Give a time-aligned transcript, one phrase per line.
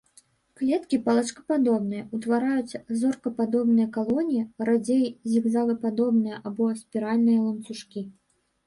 [0.59, 8.01] Клеткі палачкападобныя, утвараюць зоркападобныя калоніі, радзей зігзагападобныя або спіральныя ланцужкі.